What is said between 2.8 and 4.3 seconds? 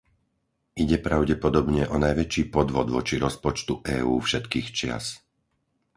voči rozpočtu EÚ